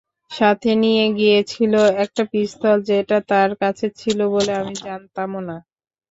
[0.31, 5.57] সাথে নিয়ে গিয়েছিল একটা পিস্তল, যেটা তার কাছে ছিল বলে আমি জানতামও না।